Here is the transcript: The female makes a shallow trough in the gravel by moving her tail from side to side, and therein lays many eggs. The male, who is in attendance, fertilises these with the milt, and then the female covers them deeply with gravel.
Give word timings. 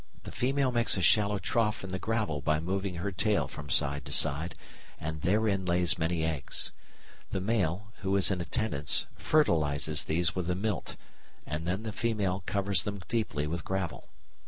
The 0.23 0.31
female 0.31 0.71
makes 0.71 0.97
a 0.97 1.01
shallow 1.03 1.37
trough 1.37 1.83
in 1.83 1.91
the 1.91 1.99
gravel 1.99 2.41
by 2.41 2.59
moving 2.59 2.95
her 2.95 3.11
tail 3.11 3.47
from 3.47 3.69
side 3.69 4.03
to 4.05 4.11
side, 4.11 4.55
and 4.99 5.21
therein 5.21 5.63
lays 5.63 5.99
many 5.99 6.23
eggs. 6.23 6.71
The 7.29 7.39
male, 7.39 7.91
who 7.97 8.15
is 8.17 8.31
in 8.31 8.41
attendance, 8.41 9.05
fertilises 9.15 10.05
these 10.05 10.33
with 10.35 10.47
the 10.47 10.55
milt, 10.55 10.95
and 11.45 11.67
then 11.67 11.83
the 11.83 11.91
female 11.93 12.41
covers 12.47 12.81
them 12.81 13.03
deeply 13.07 13.45
with 13.45 13.63
gravel. 13.63 14.09